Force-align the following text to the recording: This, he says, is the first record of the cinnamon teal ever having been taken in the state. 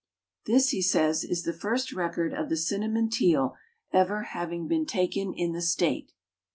This, 0.47 0.69
he 0.69 0.81
says, 0.81 1.23
is 1.23 1.43
the 1.43 1.53
first 1.53 1.93
record 1.93 2.33
of 2.33 2.49
the 2.49 2.57
cinnamon 2.57 3.07
teal 3.07 3.55
ever 3.93 4.23
having 4.23 4.67
been 4.67 4.87
taken 4.87 5.31
in 5.31 5.51
the 5.51 5.61
state. 5.61 6.11